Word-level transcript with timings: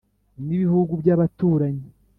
n 0.45 0.47
ibihugu 0.55 0.91
by 1.01 1.09
abaturanyi 1.15 1.85